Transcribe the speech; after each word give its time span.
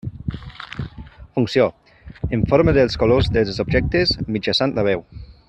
Funció: 1.35 1.67
informa 2.39 2.75
dels 2.79 2.97
colors 3.05 3.31
dels 3.37 3.61
objectes 3.67 4.17
mitjançant 4.39 4.75
la 4.81 4.89
veu. 4.91 5.07